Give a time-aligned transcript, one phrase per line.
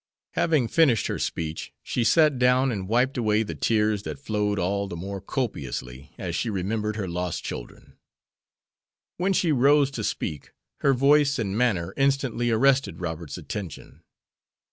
[0.31, 4.87] Having finished her speech, she sat down and wiped away the tears that flowed all
[4.87, 7.99] the more copiously as she remembered her lost children.
[9.17, 14.01] When she rose to speak her voice and manner instantly arrested Robert's attention.